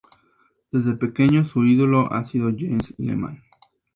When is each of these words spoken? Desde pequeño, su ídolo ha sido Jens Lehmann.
Desde 0.71 0.95
pequeño, 0.95 1.45
su 1.45 1.63
ídolo 1.63 2.11
ha 2.11 2.25
sido 2.25 2.49
Jens 2.49 2.91
Lehmann. 2.97 3.43